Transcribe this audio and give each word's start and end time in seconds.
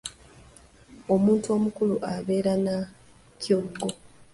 Omuntu 1.13 1.47
omukulu 1.55 1.95
abeera 2.13 2.53
na 2.65 2.75
kyogo. 3.41 3.87